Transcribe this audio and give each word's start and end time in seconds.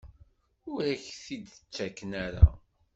Ur 0.71 0.81
ak-t-id-ttaken 0.93 2.11
ara? 2.25 2.45